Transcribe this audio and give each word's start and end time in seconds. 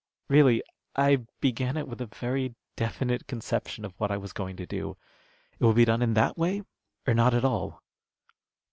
Really 0.29 0.63
I 0.95 1.17
began 1.41 1.77
it 1.77 1.87
with 1.87 2.01
a 2.01 2.07
very 2.07 2.55
definite 2.75 3.27
conception 3.27 3.85
of 3.85 3.93
what 3.99 4.09
I 4.09 4.17
was 4.17 4.33
going 4.33 4.55
to 4.55 4.65
do. 4.65 4.97
It 5.59 5.63
will 5.63 5.73
be 5.73 5.85
done 5.85 6.01
in 6.01 6.15
that 6.15 6.39
way 6.39 6.63
or 7.05 7.13
not 7.13 7.35
at 7.35 7.45
all." 7.45 7.83